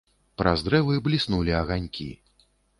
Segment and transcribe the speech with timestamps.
[0.41, 2.11] Праз дрэвы бліснулі аганькі.